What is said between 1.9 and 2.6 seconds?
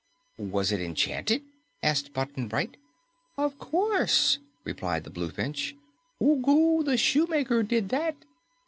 Button